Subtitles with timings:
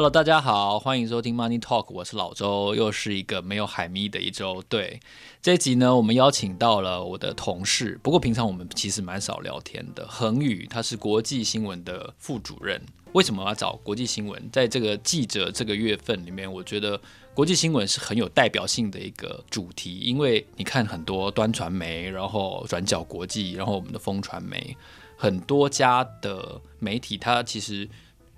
[0.00, 4.64] Hello，大家好，欢迎收听 Money Talk，我是老周，又是一个没有海咪的一周。
[4.66, 4.98] 对，
[5.42, 10.08] 这一集呢，我们邀请到了我的同事，不过平常我们其实蛮少聊天的。
[10.08, 12.80] 恒宇，他是国际新闻的副主任。
[13.12, 14.42] 为什么要找国际新闻？
[14.50, 16.98] 在这个记者这个月份里面，我觉得
[17.34, 24.74] 国际新闻是很有代表性的一个主题，因为你看很多端传媒，然后转角国际，然后我们的风传媒，
[25.18, 27.86] 很多家的媒体，它其实。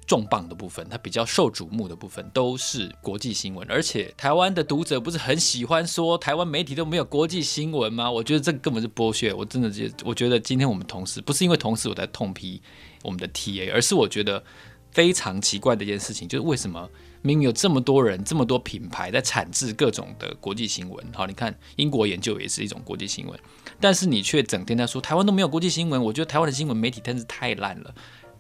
[0.07, 8.11] 重磅的部分，它比较受瞩目的部分都是国际新闻，而且台湾的读者不是很喜欢说台湾媒体都没有国际新闻吗？
[8.11, 9.33] 我觉得这根本是剥削。
[9.33, 12.61] 我真的觉，我觉得今天我们同事不是因为同事我在痛批
[13.03, 14.43] 我们的 TA，而是我觉得
[14.91, 16.91] 非常奇怪的一件事情，就是为什么
[17.23, 23.39] 明明有这么多人、这么多品牌在产制各种的国际新闻，好，你看英国研究也是一种国际新闻，
[23.81, 26.03] 但是你却整天在说台湾都没有国际新闻。
[26.03, 27.95] 我觉得台湾的新闻媒体真是太烂了。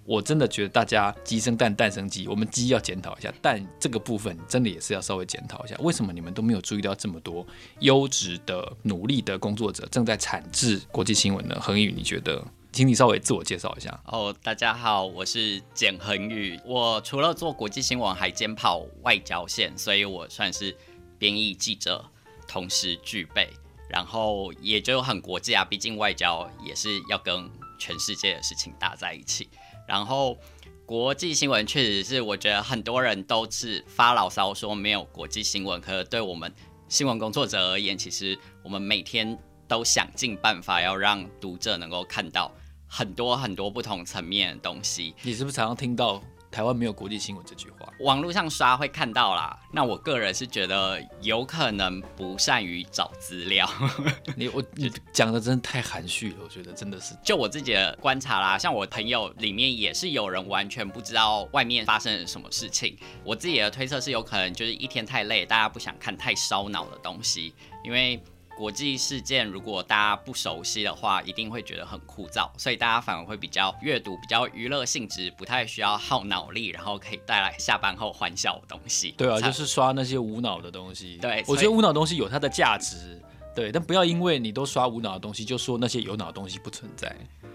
[0.05, 7.47] 我真的觉得大家鸡生蛋，蛋生鸡，我们鸡要检讨一下，蛋这个部分真的也是要稍微检讨一下，为什么你们都没有注意到这么多
[7.81, 11.59] 优质的、努力的工作者正在产制国际新闻呢？
[11.61, 12.44] 恒宇，你觉得？
[12.72, 14.00] 请你稍微自我介绍一下。
[14.06, 20.75] 哦，大家好，我是简恒宇，我除了做国际新闻，还兼跑外交线，所以我算是
[21.19, 22.03] 编译记者，
[22.48, 23.50] 同时具备，
[23.91, 27.47] 然后也就很国际啊，毕竟外交也是要跟
[27.78, 29.50] 全世界的事情搭在一起。
[29.93, 30.39] 然后，
[30.87, 35.79] 国际新闻确实是，我觉得很多人都是发牢骚说没有国际新闻。
[35.83, 36.51] 可是对我们
[36.89, 42.51] 新闻工作者而言，其实我们每天都想尽办法要让读者能够看到
[42.87, 45.15] 很多很多不同层面的东西。
[45.21, 46.23] 你是不是常常听到？
[46.53, 49.58] 台湾没有国际新闻这句话，网络上刷会看到啦。
[49.72, 53.67] 那我个人是觉得有可能不善于找资料。
[54.36, 57.17] 你我 你讲的真的太含蓄了，我觉得真的是。
[57.25, 62.94] 就我自己的观察啦，像我朋友里面也是有人完全不知道外面发生了什么事情。
[63.25, 68.22] 我自己的推测是有可能就是一天太累，大家不想看太烧脑的东西，因为。
[68.57, 79.15] 国际事件，如果大家不熟悉的话，一定会觉得很枯燥，所以大家反而会比较阅读比较娱乐性质，不太需要耗脑力，然后可以带来下班后欢笑的东西。
[79.17, 81.19] 对啊， 就是刷那些无脑的东西。
[81.21, 83.21] 对，我觉得无脑东西有它的价值，
[83.55, 87.15] 对，但不要因为你都刷无脑的东西，就说那些有脑的东西不存在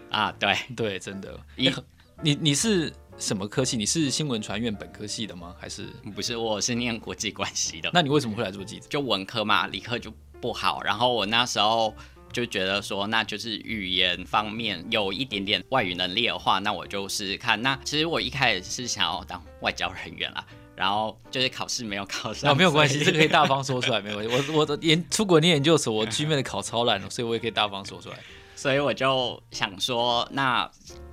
[0.09, 0.31] 啊。
[0.33, 1.39] 对对，真的。
[1.55, 1.73] 你
[2.21, 3.77] 你你是什么科系？
[3.77, 5.55] 你是新闻传院本科系的吗？
[5.59, 5.85] 还是
[6.15, 6.35] 不是？
[6.35, 7.91] 我是念国际关系的。
[7.93, 8.87] 那你为什么会来做记者？
[8.89, 10.11] 就文科嘛，理科就。
[10.41, 11.93] 不好，然后我那时候
[12.31, 17.61] 就觉得说，那就是语言方面有一点点外语能力的话，那我就试试看。
[17.61, 22.51] 那其实我一开始是想要当外交人员啦，然后就是考试没有考上。
[22.51, 24.51] 哦，没有关系，这个可以大方说出来， 没关系。
[24.51, 28.17] 我我的研出国念研究所，我 GMAT 的考超烂了，所以我也可以大方说出来。
[28.55, 30.69] 所以我就想说，那。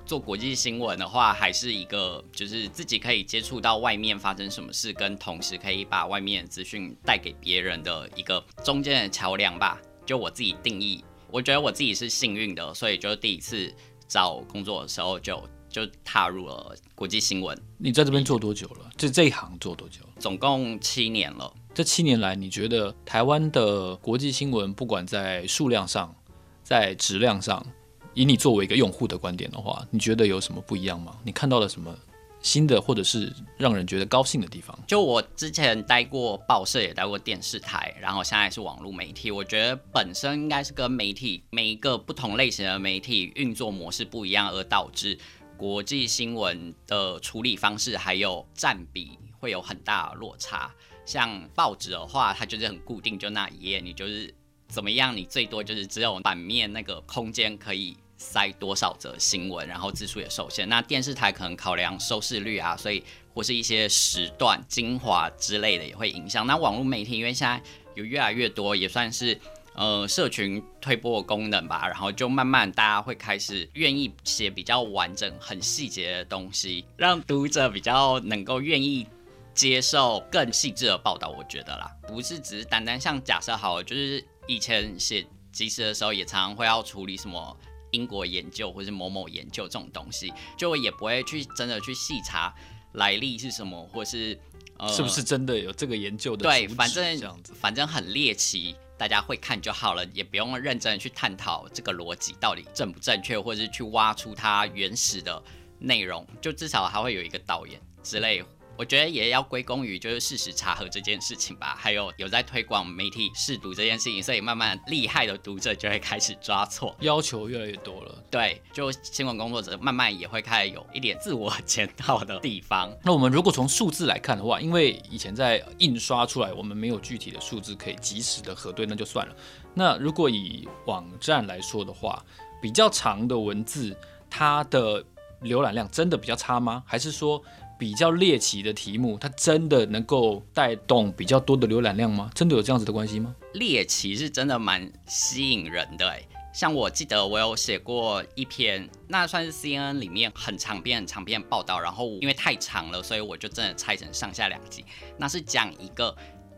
[0.06, 9.80] 做国际新闻的话，还是一个就是自己可以接触到外面发生什么事，跟同时可以把外面的资讯带给别人的一个中间的桥梁吧。
[10.04, 13.72] 就我自己定义，我觉得我自己是幸运的，所以就第一次
[14.06, 17.58] 找工作的时候就就踏入了国际新闻。
[17.78, 18.90] 你在这边做多久了？
[18.98, 20.00] 就这一行做多久？
[20.18, 21.50] 总共七年了。
[21.72, 26.14] 这七年来，你觉得台湾的国际新闻，不管在数量上，
[26.62, 27.66] 在质量上？
[28.14, 31.16] 以你作为一个用户的观点的话，你觉得有什么不一样吗？
[31.24, 31.94] 你看到了什么
[32.40, 34.78] 新的，或者是让人觉得高兴的地方？
[34.86, 39.30] 就我之前待过报社，也待过电视台，然后现在是网络媒体。
[39.30, 45.18] 我觉得本身应该是跟媒体每一个不同类型的媒体运作模式不一样，而导致
[45.56, 50.70] 国际新闻的处理方式还有占比会有很大的落差。
[51.06, 54.32] 像报纸的话，它就是很固定，就那一页，你就是
[54.68, 57.96] 怎么样，你最多就是只有版面那个空间可以。
[58.24, 60.66] 塞多少则新闻，然后字数也受限。
[60.66, 63.04] 那电视台可能考量收视率啊，所以
[63.34, 66.46] 或是一些时段精华之类的也会影响。
[66.46, 67.62] 那网络媒体因为现在
[67.94, 69.38] 有越来越多，也算是
[69.74, 79.06] 呃社群推播的功能吧，然后就慢慢大家会开始愿意写比较完整、很细节的东西，让读者比较能够愿意
[79.52, 81.28] 接受更细致的报道。
[81.28, 87.56] 我觉得啦，不是只是单单像假设好，就是以前写即时的时候，也常常会要处理什么。
[87.94, 92.52] 英国研究或是某某研究这种东西，就也不会去真的去细查
[92.94, 94.38] 来历是什么，或是
[94.78, 96.42] 呃是不是真的有这个研究的？
[96.42, 105.42] 对，反正这样子，反正很猎奇，大家会看就好了，也不用认真去探讨这个逻辑到底正不正确，或者是去挖出它原始的
[105.78, 108.42] 内容，就至少还会有一个导演之类
[108.76, 118.22] 我觉得也要归功于就是事实查核这件事情吧，还有有在推广媒体试读这件事情，所以慢慢厉害的读者就会开始抓错，要求越来越多了。
[118.30, 122.92] 对，就新闻工作者慢慢也会开始有一点自我检讨的地方。
[123.02, 129.36] 那我们如果从数字来看的话，因为以前在印刷出来，我们没有具体的数字可以及时的核对，那就算了。
[129.72, 132.24] 那如果以网站来说的话，
[132.60, 133.96] 比较长的文字，
[134.28, 135.04] 它的
[135.42, 136.82] 浏览量真的比较差吗？
[136.86, 137.42] 还是说
[137.78, 142.30] 比较猎奇的题目，它真的能够带动比较多的浏览量吗？
[142.34, 143.34] 真的有这样子的关系吗？
[143.54, 154.84] 猎奇是真的蛮吸引人的诶，像我记得我有写过一篇，那算是 CNN 里面很长篇、很长篇的报道，然后因为太长了，所以我就真的拆成上下两集。
[155.18, 156.16] 那是讲一个。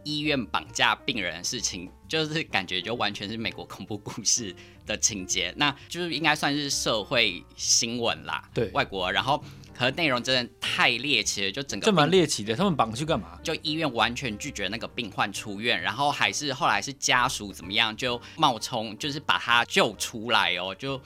[0.09, 4.55] 医院绑架病人的事情，就是感觉就完全是美国恐怖故事
[4.87, 8.49] 的情节，那就是应该算是社会新闻啦。
[8.55, 9.43] 对，外国，然后
[9.77, 12.57] 可能内容真的太猎奇了，就整个这蛮猎奇的。
[12.57, 13.39] 他们绑去干嘛？
[13.43, 21.01] 就医院完全拒绝那个病患出院，然后还是后来是家属怎么样就冒充，就是把他救出来哦，就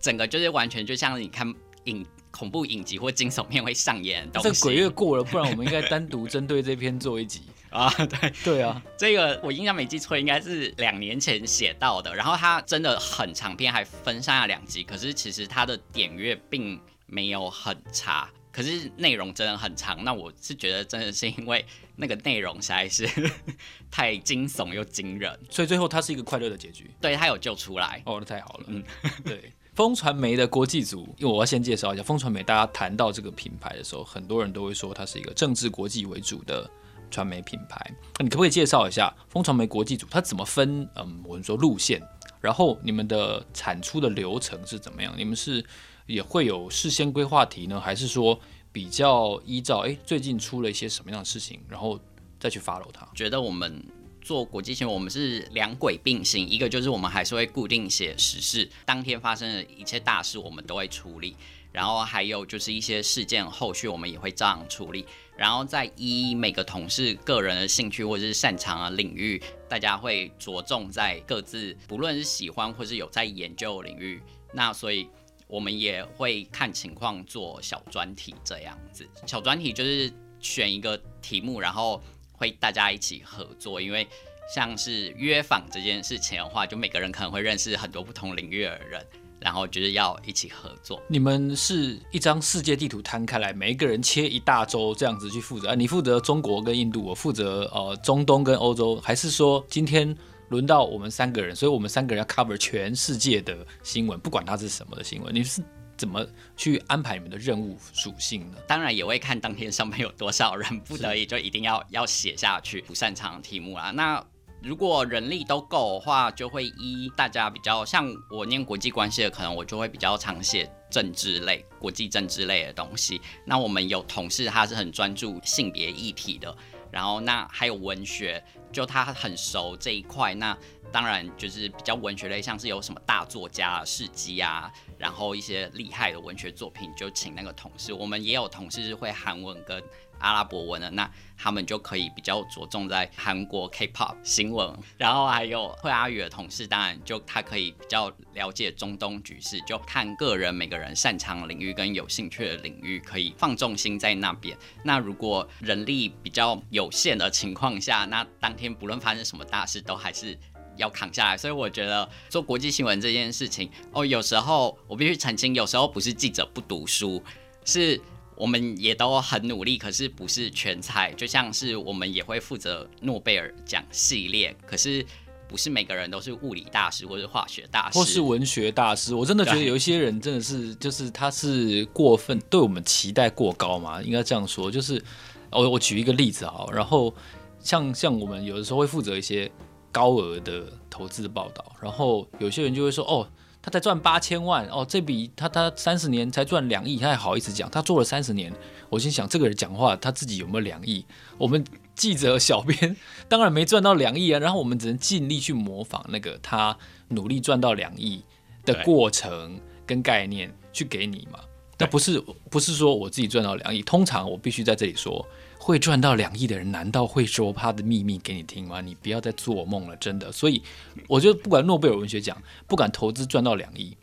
[0.00, 1.54] 整个就是完全就像你看
[1.84, 4.60] 影恐怖影集或惊悚片会上演的东西。
[4.60, 7.42] 这鬼月过了，不然我们应该单独针对这篇做一集。
[7.70, 12.14] 啊，对 对啊，这个我印象没记错，应该是两年前写到的。
[12.14, 14.82] 然后它真的很长篇，还分上下两集。
[14.82, 20.02] 可是其实它的点阅并没有很差，可是内容真的很长。
[20.04, 21.64] 那我是觉得真的是因为
[21.96, 23.08] 那个内容实在是
[23.90, 26.90] 太惊悚又惊人，所以最后它是一个快乐的结局。
[27.00, 28.02] 对，它有救出来。
[28.06, 28.64] 哦，那太好了。
[28.68, 28.82] 嗯，
[29.24, 32.42] 对，风传媒的国际组，因为我要先介绍一下风传媒。
[32.42, 36.68] 大家谈到这个品牌的时候，很多人都会说它是一个政治国际为主的。
[37.08, 37.80] 传媒品牌，
[38.18, 40.82] 那你可不可以介绍一下风传媒国际组它怎么分？
[40.96, 42.02] 嗯，我们说路线，
[42.40, 45.14] 然后你们的产出的流程是怎么样？
[45.16, 45.64] 你们是
[46.06, 48.38] 也会有事先规划题呢，还是说
[48.72, 51.98] 比较依照哎最近出了一些什么样的事情，然后
[52.38, 53.06] 再去 follow 它？
[53.14, 53.84] 觉得我们
[54.20, 61.36] 做国际新闻，我们是两轨并行，一个就是我们还是会固定写时事，当天发生的一切大事我们都会处理。
[61.72, 65.04] 然后还有就是一些事件后续，我们也会照样处理。
[65.36, 74.22] 然后再依每个同事个人的兴趣或者是擅长的领域，大家会着重在各自不论是喜欢或是有在研究领域。
[74.54, 75.06] 那所以
[75.46, 79.06] 我们也会看情况做小专题这样子。
[79.26, 82.02] 小专题就是选一个题目，然后
[82.32, 83.80] 会大家一起合作。
[83.80, 84.06] 因为
[84.54, 89.06] 像是约访这件事情的话，就每个人可能会认识很多不同领域的人。
[89.38, 91.00] 然后就是要一起合作。
[91.08, 95.74] 你们是一张世界地图摊开来，每一个人切一大洲这样子去负责？
[95.74, 100.16] 你负责中国跟印度，我负责呃中东跟欧洲，还是说今天
[100.48, 105.34] 轮到我们三个人，所以我们三个人要 cover 全世界的新闻，不管它是什么的新闻？
[105.34, 105.62] 你是
[105.96, 106.24] 怎么
[106.56, 108.58] 去安排你们的任务属性呢？
[108.68, 113.90] 当然也会看当天上面有多少人，不得已就一定要要写下去不擅长的题目啦。
[113.90, 114.24] 那
[114.62, 123.20] 如果人力都够的话，就会依大家比较像我念国际关系的，可能我就会比较常写政治类、国际政治类的东西。
[123.44, 126.56] 那我们有同事他是很专注性别议题的，
[126.96, 130.34] 然后那还有文学，就他很熟这一块。
[130.34, 130.56] 那
[130.90, 137.92] 当然就是比较文学类，像是有什么大作家事迹啊，然后一些厉害的文学作品，就请那个同事。
[137.92, 139.84] 我们也有同事是会韩文跟。
[140.18, 154.56] 阿拉伯文的，那他们就可以比较着重在韩国 K-pop 新闻，然后还有会阿语的同事，当然就他可以比较了解中东局势，就看个人每个人擅长领域跟有兴趣的领域，可以放重心在那边。
[154.82, 160.38] 那如果人力比较有限的情况下，那当天不论发生什么大事，都还是
[160.76, 161.36] 要扛下来。
[161.36, 167.22] 所以我觉得做国际新闻这件事情，哦，有时候我必须澄清，有时候不是记者不读书，
[167.64, 168.00] 是。
[168.36, 171.12] 我们也都很努力，可是不是全才。
[171.14, 175.04] 就像是我们也会负责诺贝尔奖系列，可是
[175.48, 179.14] 不是每个人都是物理大师或者化学大师，或是文学大师。
[179.14, 184.70] 我真的觉得有一些人真的是，就是他是过分对我们期待过高嘛，应该这样说。
[184.70, 185.02] 就是
[185.50, 187.14] 我我举一个例子啊，然后
[187.60, 189.50] 像像我们有的时候会负责一些
[189.90, 193.26] 高额的投资报道，然后有些人就会说哦。
[193.66, 197.68] 他才赚八千万哦，这笔他他三十年才赚两亿，他还好意思讲？
[197.68, 198.52] 他做了三十年，
[198.88, 201.04] 我心想这个人讲话他自己有没有两亿？
[201.36, 201.64] 我们
[201.96, 202.96] 记者小编
[203.28, 208.22] 当然没赚到两亿啊，然后我们只能尽力去模仿那个他努力赚到两亿
[208.64, 211.40] 的过程跟概念去给你嘛。
[211.76, 215.26] 那不是不是说我自己赚到两亿，通常我必须在这里说。
[215.66, 218.80] 会赚到两亿的人，难道会说他的秘密给你听吗？
[218.80, 220.30] 你不要再做梦了，真的。
[220.30, 220.62] 所以
[221.08, 223.96] 我觉得，不管诺贝尔文学奖，不管投资赚到两亿，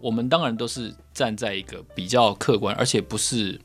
[0.00, 3.60] 我们当然都是站在一个比较客观，而且不是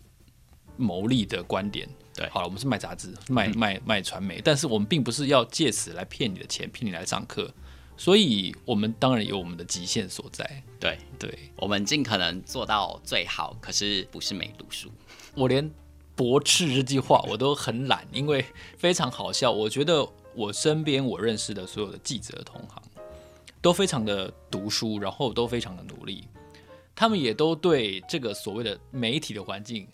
[0.76, 7.50] 牟利的观点对，好了，我们是卖杂志，卖卖卖传媒，但是我们并不是要借此来骗你的钱，骗你来上课。
[7.96, 10.62] 所以，我们当然有我们的极限所在。
[10.78, 14.92] 对对，我们尽可能做到最好，可是不是没读书。
[15.34, 15.72] 我连
[16.16, 18.46] 驳斥这句话我都很懒，因为
[18.78, 19.52] 非常好笑。
[19.52, 22.82] 我觉得我身边我认识的所有的记者同行，
[23.62, 26.28] 都非常的读书，然后都非常的努力。
[26.96, 29.88] 他们也都对这个所谓的媒体的环境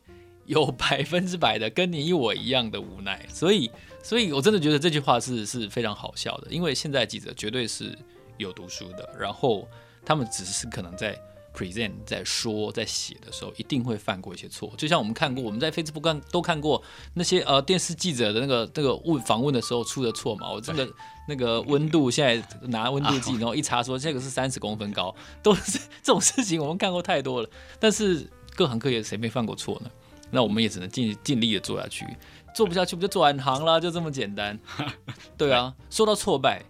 [0.45, 3.25] 有百分之百的跟你我一样的无奈。
[3.29, 3.69] 所以。
[4.03, 7.95] 所以，我真的觉得这句话是是非常好笑的，因为现在记者绝对是
[8.37, 9.67] 有读书的，然后
[10.03, 11.15] 他们只是可能在
[11.55, 14.72] present、在说、在写的时候，一定会犯过一些错。
[14.77, 16.81] 就像我们看过，我们在 Facebook 看都看过
[17.13, 20.51] 那些呃电视记者的那个那个问访问的时候出的错嘛。
[20.51, 20.93] 我这个
[21.27, 27.50] 那个温度现在拿温度计， 然后一查说这个是三十公分高，都是 这种事情我们看过太多了。
[27.79, 29.89] 但是各行各业谁没犯过错呢？
[30.29, 32.05] 那我们也只能尽尽力的做下去。
[32.53, 33.79] 做不下去，不就转行了？
[33.79, 34.60] 就这么简单。
[35.38, 36.63] 对啊，说到挫败，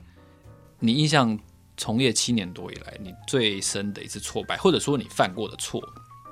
[0.80, 1.40] 你印象
[1.82, 5.82] 从业七年多以来，你最深的一次挫败，或者说你犯过的错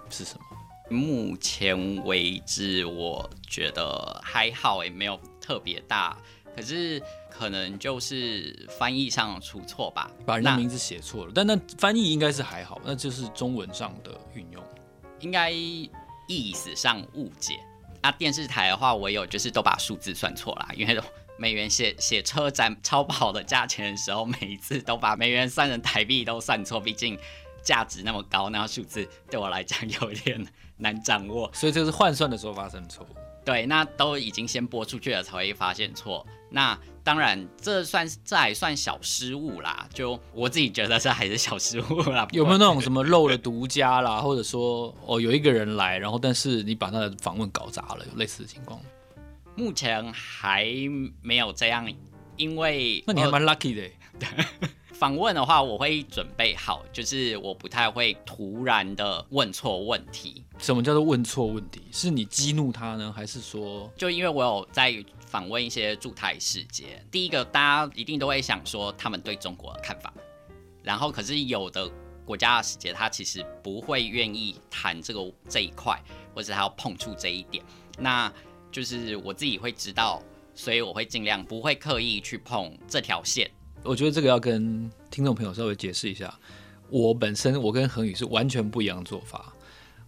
[0.07, 0.95] 是什么？
[0.95, 6.15] 目前为止，我觉得还好，也没有特别大。
[6.55, 7.01] 可是
[7.31, 11.31] 可能就是翻译上出错吧，把人家名字写错了。
[11.33, 14.63] 但那翻译应该是还好，那就是中文上的运用，
[15.19, 17.55] 应该意思上误解。
[18.03, 21.01] 那、啊、电视台的话，我有就是都把数字算错了，因为
[21.39, 27.17] 美元写写车展超跑的价钱的时候，每一次都把美元算成台币都算错，毕竟
[27.63, 30.45] 价值那么高，那数字对我来讲有点
[30.77, 33.15] 难掌握， 所以这是换算的时候发生错误。
[33.45, 36.77] 对，那都已经先播出去了才会发现错，那。
[37.01, 39.87] 当然，这算这还算小失误啦。
[39.91, 42.27] 就我自己觉得，这还是小失误啦。
[42.31, 48.79] 有没有那种什么漏了独家啦，或者说哦，有一个人来，然后但是你把他的访问搞砸了，有类似的情况？
[49.55, 50.65] 目前还
[51.21, 51.91] 没有这样，
[52.37, 53.89] 因为那你还蛮 lucky 的。
[54.93, 60.43] 访问的话，我会准备好，就是我不太会突然的问错问题。
[60.57, 61.83] 什么叫做问错问题？
[61.91, 65.03] 是你激怒他呢，还是说就因为我有在？
[65.29, 70.11] 访问一些驻台使节，第一个大家一定都会想说他们对中国的看法，
[70.81, 71.87] 然后可是有的
[72.25, 76.01] 国家的使节他其实不会愿意谈这个这一块，
[76.33, 77.63] 或者他要碰触这一点，
[77.99, 78.33] 那
[78.71, 80.21] 就是我自己会知道，
[80.53, 83.49] 所以我会尽量不会刻意去碰这条线。
[83.83, 86.37] 我觉得这个要跟听众朋友稍微解释一下，
[86.89, 89.53] 我本身我跟恒宇是完全不一样的做法，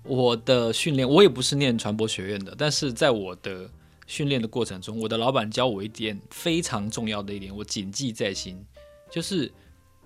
[0.04, 3.70] 我的训练我也不是念传播学院的，但是在我的。
[4.08, 8.62] 训练的过程中，我的老板教我一点非常重要的一点，我谨记在心，
[9.10, 9.50] 就是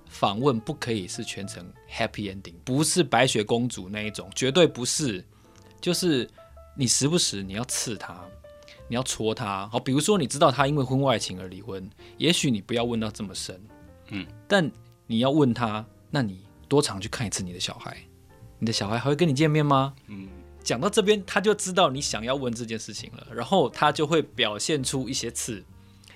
[0.07, 5.25] 访问不可以是全程 happy ending，不是白雪公主那一种，绝对不是。
[5.81, 6.29] 就是
[6.77, 8.23] 你时不时你要刺他，
[8.87, 9.67] 你要戳他。
[9.67, 13.61] 好，比如说你知道他因为婚外情而离婚，也许你不要问到这么深，
[14.09, 14.71] 嗯，但
[15.07, 17.97] 你要问他，那你多常去看一次你的小孩？
[18.59, 19.93] 你的小孩还会跟你见面吗？
[20.07, 20.27] 嗯。
[20.63, 25.63] 讲到这边，他就知道你想要问这件事情了，然后他就会表现出一些刺。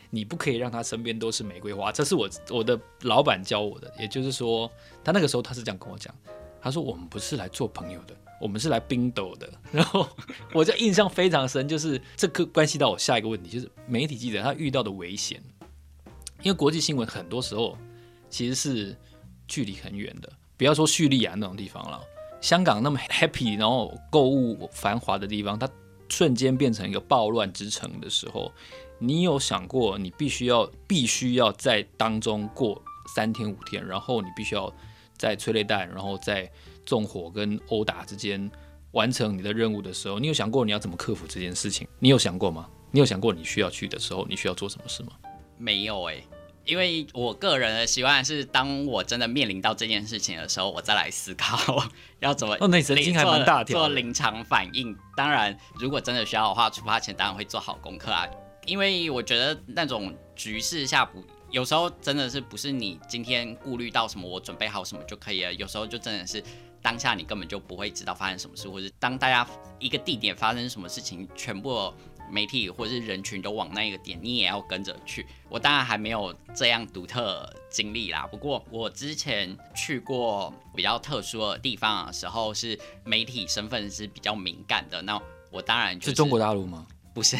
[0.09, 3.93] 你不可以让他身边都是玫瑰花，这是我我的老板教我的。
[3.99, 4.67] 也就是说，
[5.03, 6.11] 他那个时候他是这样跟我讲，
[6.59, 9.49] 他说我们不是来做朋友的，我们是来冰斗的。
[9.71, 10.07] 然后
[10.53, 15.41] 我就印象非常深，就是这个关系到我下一个问题，就是媒体记者他遇到的危险，
[16.41, 17.77] 因为国际新闻很多时候
[18.29, 18.95] 其实是
[19.47, 22.01] 距离很远的，不要说叙利亚那种地方了。
[22.41, 25.69] 香港那么 happy，然后购物繁华的地方，它
[26.07, 28.51] 瞬间变成一个暴乱之城的时候，
[28.97, 32.81] 你有想过你必须要必须要在当中过
[33.13, 34.73] 三天五天，然后你必须要
[35.17, 36.49] 在催泪弹，然后在
[36.89, 38.49] 纵火跟殴打之间
[38.93, 41.87] 完成你的任务的时候，你有想过你要怎么克服这件事情？
[41.99, 42.67] 你有想过吗？
[42.89, 45.11] 你有想过你需要去的时候，你需要做什么事吗？
[45.59, 46.23] 没有哎、欸。
[46.65, 51.59] 因为我个人的习惯是，当我真的面临到这件事情的时候，我再来思考
[52.21, 52.57] 要怎么。
[52.59, 53.77] 哦，那神经还蛮大条。
[53.77, 54.97] 做临场反应。
[55.15, 58.27] 当然，如果真的需要的话，出发前当然会做好功课啊。
[58.65, 65.53] 因为我觉得那种局势下不，有时候真的是不是你今天顾虑到什么，我准备好什么就可以了。
[65.53, 66.43] 有时候就真的是
[66.81, 69.47] 当下你根本就不会知道发生什么事，或者当大家
[69.79, 71.93] 一个地点发生什么事情，全部。
[72.31, 75.25] 媒体或者是人群都往那一个点，你也要跟着去。
[75.49, 78.27] 我当然还没有这样独特经历啦。
[78.27, 85.01] 不过我之前去过比较特殊的地方的时候，是媒体身份是比较敏感的。
[85.01, 85.19] 那
[85.49, 86.85] 我当然就是，是中国大陆吗？
[87.15, 87.35] 不是，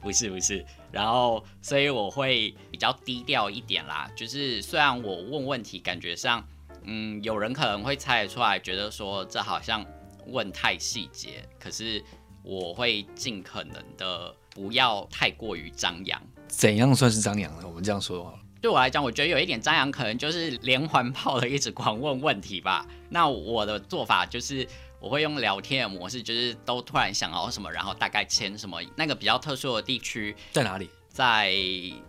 [0.00, 0.64] 不是，不是。
[0.90, 4.10] 然后所以我会比较低调一点啦。
[4.16, 6.42] 就是虽然我问问题，感觉上，
[6.84, 9.84] 嗯，有人可能会猜得出来，觉得说这好像
[10.26, 12.02] 问太细节，可是。
[12.46, 16.20] 我会尽可能的不要太过于张扬。
[16.46, 17.62] 怎样算是张扬呢？
[17.66, 22.86] 我们这样说好了，对我来讲，我觉得有一点张扬，可能就是连环炮的一直狂问问题吧。
[23.08, 24.68] 那我的做法就是，
[25.00, 28.78] 我会用聊天的模式，就是都突然想到什么，然后大概签什么。
[28.94, 30.90] 那个比较特殊的地区在哪里？
[31.08, 31.50] 在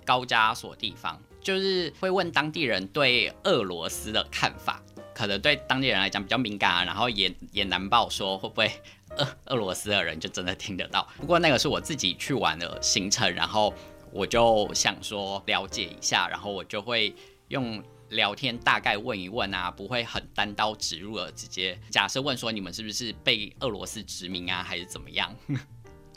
[0.03, 4.81] 高加索地方，就是会问当地人对俄罗斯的看法，
[5.13, 8.69] 可能对当地人来讲比较敏感啊，然后也也难报说会不会。
[9.17, 13.73] 俄俄罗斯的人就真的听得到，不过那个是我自己去玩的行程，然后
[14.11, 17.15] 我就想说了解一下，然后我就会
[17.47, 25.33] 用聊天大概问一问啊，不会很单刀直入的直接假设问说你们是不是被俄罗斯殖民啊，还是怎么样？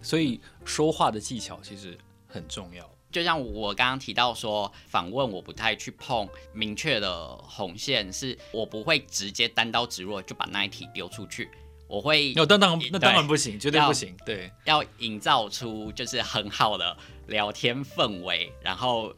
[0.02, 2.90] 所以说话的技巧其实很重要。
[3.10, 11.50] 就像我刚刚提到说，访问我不太去碰明确的红线，是我不会直接单刀直入就把那一题丢出去。
[11.86, 14.14] 我会，那当然，那当然不行，绝对不行。
[14.26, 16.94] 对，要营造出就是很好的
[17.28, 19.10] 聊天氛围，然后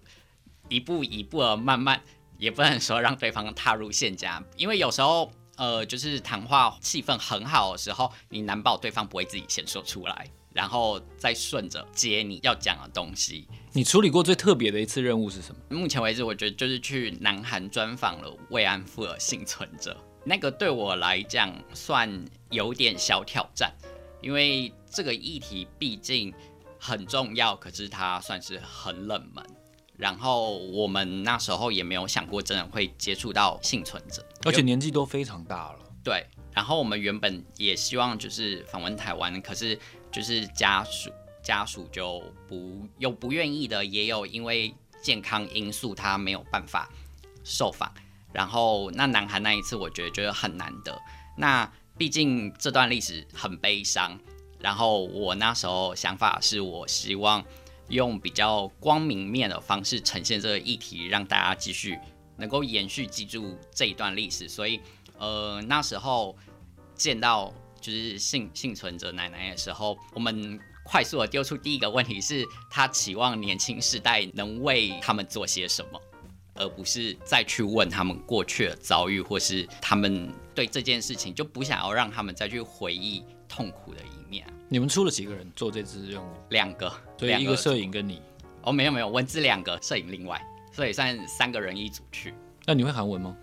[0.68, 2.00] 一步一步的慢慢，
[2.38, 13.46] 也不能说让对方踏入陷阱，因为有时候，呃，就是谈话气氛很好的时候，你难保对方不会自己先说出来，然后再顺着接你要讲的东西。
[13.72, 15.60] 你处理过最特别的一次任务是什么？
[15.76, 19.96] 目前为止，我觉得就是去南韩专访了慰安妇的幸存者。
[20.24, 23.72] 那个对我来讲算有点小挑战，
[24.20, 26.32] 因为这个议题毕竟
[26.78, 29.44] 很重要，可是它算是很冷门。
[29.96, 35.78] 然后我们那时候也没有想过真的会接触到幸存者，而且年纪都非常大了。
[36.02, 39.78] 对，然后我们原本也希望就是访问台湾，可是
[40.10, 41.10] 就是家属
[41.42, 46.88] 家属就不有不愿意的，也有因为健康因素他没有办法
[47.44, 47.92] 受访。
[48.32, 50.96] 然后那南韩那一次，我觉得觉得很难得。
[51.36, 54.18] 那毕竟这段历史很悲伤。
[54.62, 57.42] 然后我那时候想法是我希望
[57.88, 61.98] 用比较光明面的方式呈现这个议题，让大家继续
[62.36, 64.46] 能够延续记住这一段历史。
[64.46, 64.78] 所以，
[65.20, 66.36] 呃，那时候
[66.96, 76.00] 见到就是幸幸存者奶奶的时候，我们快速的丢出第一个问题是：他期望年轻世代能为他们做些什么？
[76.54, 84.46] 而不是再去问他们过去的遭遇，或是他们对这件事情就不想要让他们再去回忆痛苦的一面。
[84.68, 86.30] 你们出了几个人做这次任务？
[86.50, 88.20] 两个，对，一个摄影跟你。
[88.62, 92.34] 哦，没有没有，文字两个，摄影另外，所以算三个人一组去。
[92.66, 93.34] 那你会韩文吗？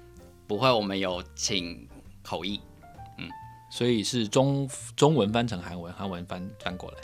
[0.48, 1.88] 不会，我们有请
[2.24, 2.62] 口译。
[3.18, 3.30] 嗯，
[3.70, 6.98] 所以是中中文翻成韩文，韩文翻翻过来。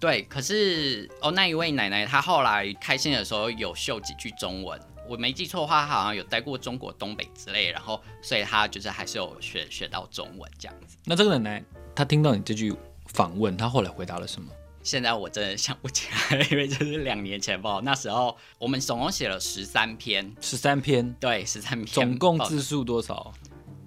[0.00, 4.80] 对，可是哦，那一位奶奶她后来开心的时候有秀几句中文。
[5.08, 10.96] 我没记错的话，她好像有待过中国东北之类，然后所以她就是还是有学学到中文这样子。
[11.04, 11.64] 那这个奶奶，
[11.96, 12.72] 她听到你这句
[13.06, 14.52] 访问，她后来回答了什么？
[14.82, 17.80] 现在我真的想不起来，因为这是两年前吧。
[17.82, 21.86] 那时候我们总共写了十三篇，十三篇，对，十三篇。
[21.86, 23.32] 总共字数多少？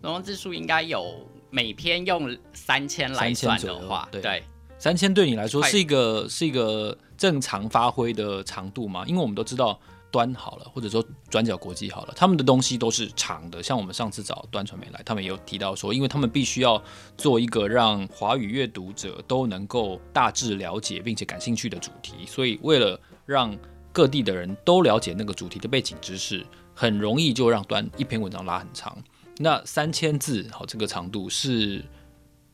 [0.02, 4.44] 总共字数应该有每篇用三千来算的话，对，对，
[4.78, 9.04] 三千对你来说是一个是一个正常发挥的长度吗？
[9.08, 9.80] 因为我们都知道。
[10.12, 13.64] 端好了，或者说转角国际好了，他们的东西都是长的。
[13.64, 16.82] 像我们上次找端传媒来，他们也有提到说，因为他们必须要
[17.18, 23.58] 做一个让华语阅读者都能够大致了解并且感兴趣的主题，所以为了让
[23.92, 26.46] 各地的人都了解那个主题的背景知识，
[26.76, 28.98] 很容易就让端一篇文章拉很长。
[29.38, 31.84] 那三千字，好，这个长度是。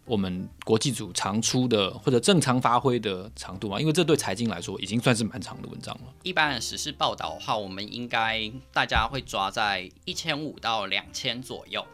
[0.08, 6.14] 我们国际组常出的或者正常发挥的长度嘛，因为这对财经来说已经算是蛮长的文章了。
[6.24, 11.86] 一般的时事报道的话，我们应该大家会抓在一千五到两千左右，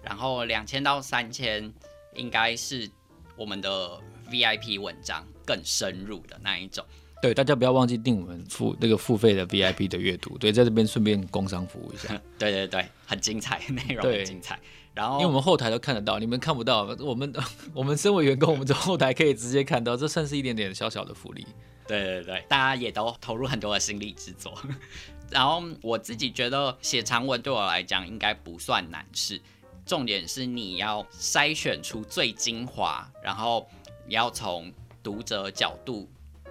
[0.00, 1.72] 然后两千到三千
[2.14, 2.88] 应该是
[3.36, 4.00] 我们的
[4.30, 6.86] VIP 文章更深入的那一种。
[7.26, 10.38] 对，大家不要忘记订我们付那个付费的 VIP 的阅读。
[10.38, 12.08] 对，在这边顺便工商服务一下。
[12.38, 14.56] 对对对，很精彩， 内容很精彩。
[14.94, 16.84] 然后，因为我们后台都看得到，你们看不到。
[17.00, 17.32] 我们
[17.74, 21.44] 我们身为员工，我们从后台可以直接看到，这算是一点点小小的福利。
[21.88, 24.56] 对对对，大家也都投入很多的心力制作。
[25.28, 29.40] 然后我自己觉得写长文对我来讲应该不算难事，
[29.84, 33.68] 重点是你要筛选出最精华，然后
[34.06, 36.08] 你要从读者角度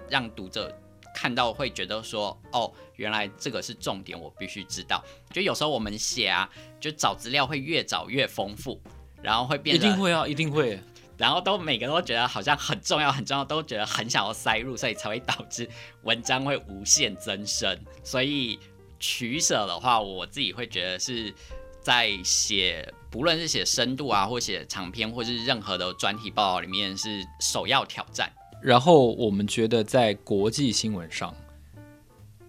[0.08, 0.74] 让读者。
[1.14, 5.02] 看到会觉得说，哦，原来这个是重点，我必须知道。
[5.32, 6.46] 就有时候我们写啊，
[6.78, 8.78] 就找资料会越找越丰富，
[9.22, 10.78] 然后会变得一定会啊，一定会。
[11.16, 15.66] 然后都每个都觉得好像很重要，很重要，都觉得很想要塞入，所以才会导致
[16.02, 17.74] 文章会无限增生。
[18.04, 18.60] 所以
[19.00, 21.34] 取舍的话，我自己会觉得是
[21.80, 28.30] 在写，不论是写深度啊，或写长篇，或是任何的专题报道里面，是首要挑战。
[28.62, 31.34] 然后我们觉得在国际新闻上，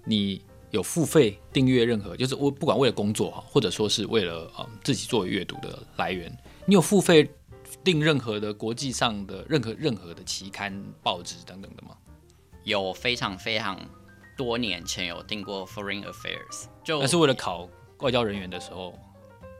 [0.03, 0.41] 你
[0.71, 7.29] 有付费订阅任何，就是我不管为了工作哈，或者说是为了嗯自己作为阅读的来源，你有付费
[7.83, 11.95] 订任何的国际上的任何任何的期刊、报纸等等的吗？
[12.63, 13.79] 有非常非常
[14.35, 18.97] 多年前有订过 Foreign Affairs，就那是为了考外交人员的时候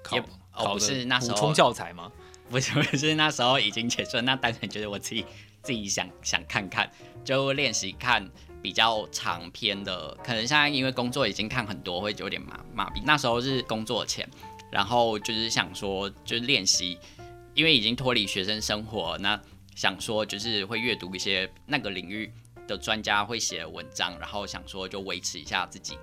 [0.03, 2.11] 考，也考不是那时候补充教材吗？
[2.49, 5.25] 不是不是，那时候已经结束，那单纯觉得我自己。
[5.67, 6.89] 自己想想看看，
[7.25, 8.25] 就练习看
[8.61, 10.15] 比较长篇的。
[10.23, 13.01] 可能现在因为工作已经看很多，会有点麻麻痹。
[13.03, 14.25] 那时候是工作前，
[14.71, 16.97] 然后就是想说，就是练习，
[17.53, 19.37] 因为已经脱离学生生活，那
[19.75, 22.31] 想说就是会阅读一些那个领域
[22.65, 25.97] 的专家会写的文章，然后想说就维持一下自己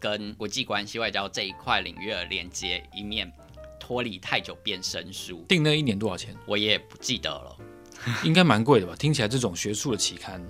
[0.00, 3.30] 跟国际关系外交这一块领域的连接，以免
[3.78, 5.44] 脱离太久变生疏。
[5.46, 6.34] 订那一年多少钱？
[6.46, 7.58] 我也不记得了。
[8.24, 8.94] 应该蛮贵的吧？
[8.96, 10.42] 听起来这种学术的期刊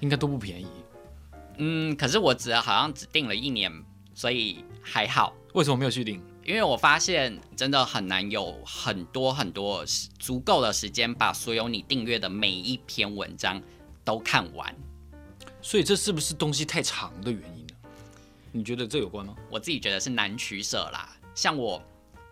[0.00, 0.66] 应该都不便宜。
[1.58, 3.72] 嗯，可是我只好像只订了一年，
[4.14, 5.34] 所以还好。
[5.52, 6.22] 为什么没有续订？
[6.44, 9.84] 因为我发现真的很难有很多很多
[10.18, 13.62] 足够的时间把所有你订阅的每一篇文章
[14.04, 14.74] 都看完。
[15.60, 17.74] 所以这是不是东西太长的原因呢？
[18.52, 19.36] 你觉得这有关吗？
[19.50, 21.14] 我自己觉得是难取舍啦。
[21.34, 21.80] 像我。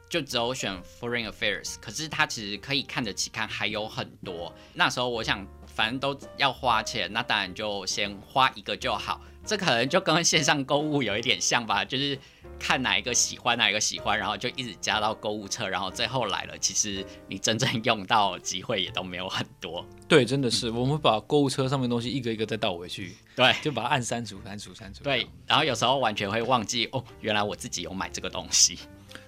[0.09, 4.53] 就只有选 Foreign Affairs，可是它其实可以看的期刊还有很多。
[4.75, 9.21] 那时候我想，反正都要花钱，那当然就先花一个就好。
[9.45, 12.19] 这可能就跟线上购物有一点像吧，就是
[12.59, 19.83] 看哪一个喜欢，哪一个喜欢，然后就一直加到购物车，然后最后来了，其实你真正用到机会也都没有很多。
[20.07, 25.03] 对，真的是，我们把购物车上面的东西一个一个再倒回去，对，就把它按删除、删除、删除。
[25.03, 28.79] 对，然后有时候完全会忘记哦，原来我自己有买这个东西。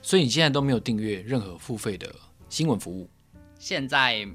[0.03, 2.15] 所以你现在都没有订阅任何付费的
[2.49, 3.09] 新闻服务？
[3.59, 4.27] 现在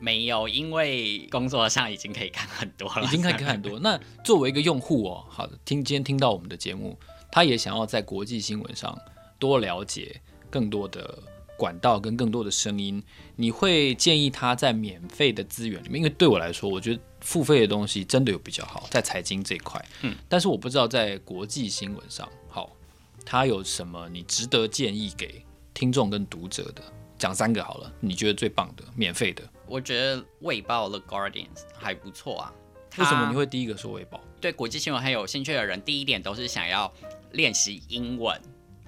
[0.00, 3.78] 没有，因为工作上已经可以看很多了，已经可以看很多。
[3.80, 6.98] 那作为一个用户哦，好的，听今天听到我们的节目，
[7.30, 8.98] 他也想要在国际新闻上
[9.38, 10.20] 多了解
[10.50, 11.16] 更多的
[11.56, 13.00] 管道跟更多的声音，
[13.36, 15.98] 你会建议他在免费的资源里面？
[15.98, 22.68] 因为对我来说，我觉得付费的东西真的有比较好，在财经这一块，嗯，但是我不知道在国际新闻上，好。
[23.24, 26.82] 他有什么你值得建议给听众跟读者的？
[27.18, 29.48] 讲三个好了，你觉得最棒的免费的？
[29.68, 32.52] 我觉得《卫报》The Guardians 还不错啊。
[32.98, 34.18] 为什么你会第一个说《卫报》？
[34.40, 36.92] 对国际新闻很有兴趣的人，第一点都是想要
[37.30, 38.38] 练习英文。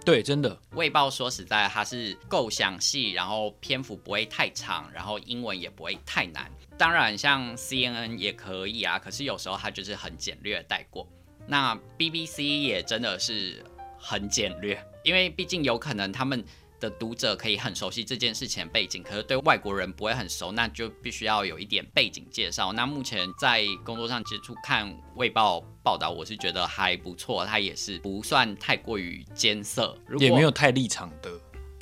[0.04, 6.50] 对，真的，《卫报》说实在，它是够详细，然后篇幅不会太长，然后英文也不会太难。
[6.76, 11.08] 当然，像 CNN 也可以啊，可是有时候它就是很简略带过。
[11.46, 13.64] 那 BBC 也真的是。
[14.06, 16.44] 很简略，因为毕竟有可能他们
[16.78, 22.70] 的读者可以很熟悉这件事情的背景，可是对外国人不会很熟，那就必须要有一点背景介绍。
[22.74, 31.30] 那目前在工作上接触看《卫报》报道，我是觉得还不错，它也是不算太过于艰涩，也没有太立场的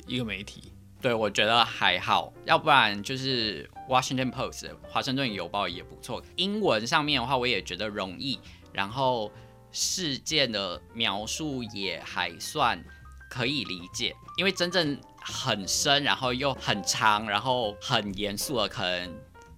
[0.07, 0.71] 一个媒体。
[1.01, 6.23] 对，我觉得还好，要不然就是《Washington Post》华盛顿邮报也不错。
[6.37, 8.39] 英文上面的话，我也觉得容易，
[8.71, 9.29] 然后。
[9.73, 12.81] 事件的描述也还算
[13.29, 19.13] 可以理解，因为真正很深，然后又很长，然后很严肃的，可能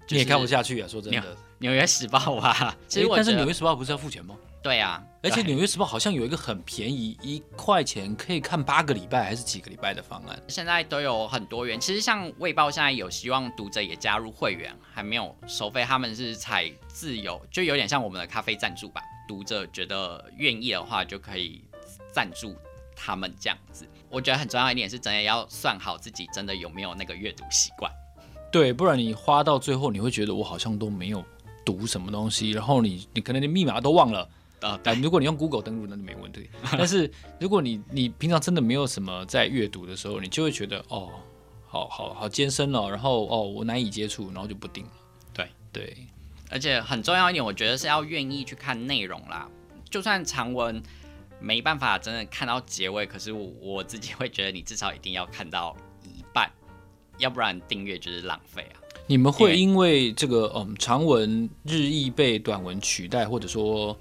[0.07, 0.87] 你也看不下去啊。
[0.87, 4.35] 说真的，《纽约时报》啊，其实但是《纽约时报》不是要付钱吗？
[4.63, 10.41] 对啊，而且《纽约时报》好像有一个很便宜，一块钱可以看八个礼拜还是几个礼拜的方案。
[10.47, 19.01] 现在都有很多元，其实像《卫报》现在有希望读者也加入会员，还没有收费，他们是采自由，就有点像我们的咖啡赞助吧。
[19.27, 21.61] 读者觉得愿意的话，就可以
[22.11, 22.55] 赞助
[22.95, 23.87] 他们这样子。
[24.09, 27.91] 我觉得很重要一点是，真的要算好自己真的有没有那个阅读习惯。
[28.51, 31.23] 对，不然你花到最后，你会觉得我好像都没有
[31.65, 34.29] 读什么东西，然后你你可能连密码都忘了。
[34.61, 36.49] 啊，但如果你用 Google 登录，那就没问题。
[36.71, 41.11] 但是如果你你平常真的没有什么在阅读的时候，你就会觉得哦，
[41.67, 44.91] 好好好艰深了，然后哦我难以接触，然后就不定了。
[45.33, 45.97] 对对。
[46.49, 49.49] 而且很重要一点，我觉得是要愿意去看内容啦。
[49.89, 50.81] 就算长文
[51.39, 56.51] 没办法真的看到结尾，可是我我自己会觉得，你至少一定要看到一半，
[57.17, 58.79] 要不然订阅就是浪费啊。
[59.07, 63.97] 你们会因为这个嗯长文日益被短文取代，或者说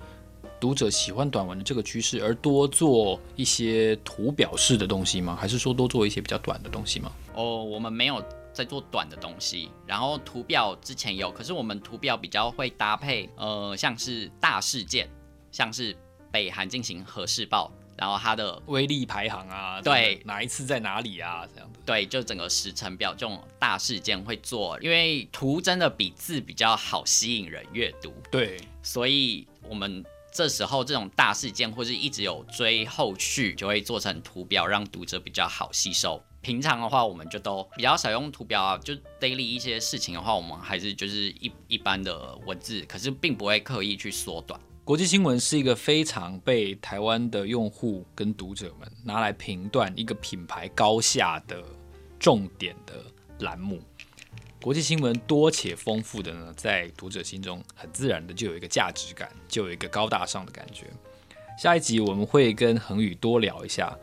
[0.59, 5.37] 读者喜欢短文的这个趋势，而多做一些图表式的东西吗？
[5.39, 7.13] 还是说多做一些比较短的东西吗？
[7.35, 8.25] 哦，我们没有。
[8.55, 15.11] 在做短的东西，然后图表之前有，可是我们图表比较会搭配，呃，像是大事件，
[15.51, 15.95] 像是
[16.31, 21.81] 北韩进行核试爆然后它的威力排行啊，对，哪一次在哪里啊，这样子。
[21.85, 28.15] 对，就整个时程表这种大事件会做，因为图真的比字比较好吸引人阅读。
[28.31, 36.21] 对，所以我们这时候这种大事件或是一直有追后续，就会做成图表，让读者比较好吸收。
[36.45, 44.61] 平常的话，我们就都比较少用图表啊，就 daily 一些事情的话，我们还是就是一一般的文字，可是并不会刻意去缩短。
[44.85, 51.65] 国际新闻是一个非常被台湾的用户跟读者们拿来评断一个品牌高下的
[52.21, 53.03] 重点的
[53.39, 53.81] 栏目。
[54.61, 60.85] 国际新闻多且丰富的呢，在读者心中很自然的就有一个价值感，就有一个高大上的感觉。
[61.59, 63.97] 下一集我们会跟恒宇多聊一下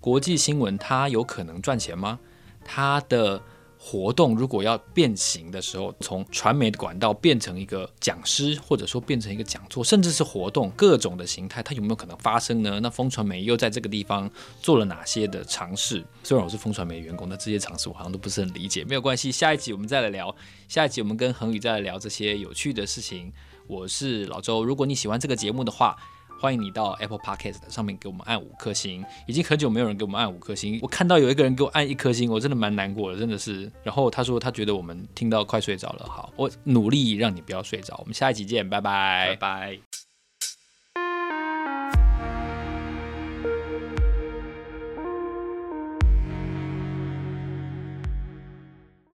[0.00, 2.18] 国际新闻，它有可能赚钱吗？
[2.64, 3.42] 它的
[3.78, 12.80] 活动如果要变形的时候，从传媒的管道变成一个讲师，或者说变成一个讲座，甚至是活动各种的形态，它有没有可能发生呢？
[12.80, 14.30] 那风传媒又在这个地方
[14.62, 16.04] 做了哪些的尝试？
[16.22, 18.82] 虽然我是风传媒员工，但这些尝试我好像都不是很理解。
[18.84, 20.34] 没有关系，下一集我们再来聊。
[20.66, 23.32] 下一集我们跟恒宇再来聊这些有趣的事情。
[23.66, 25.96] 我是老周，如果你喜欢这个节目的话。
[26.40, 30.78] 欢迎你到 Apple Podcast 上面给我们按五颗星，已经很久没有人给我们按五颗星。
[30.80, 33.70] 我看到有一个人给我按一颗星，我真的蛮难过的，真的是。
[33.82, 37.94] 然后他说他觉得我们听到快睡着了，好，我努力让你不要睡着。
[37.98, 40.09] 我们下一集见，拜拜，拜拜。